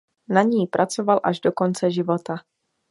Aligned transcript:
Na 0.29 0.41
ní 0.41 0.67
pracoval 0.67 1.19
až 1.23 1.39
do 1.39 1.51
konce 1.51 1.91
života. 1.91 2.35